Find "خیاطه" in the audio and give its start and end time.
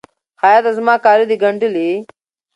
0.39-0.71